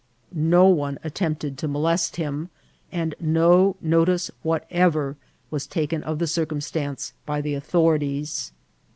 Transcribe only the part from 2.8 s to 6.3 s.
and no notice whatever was taken of the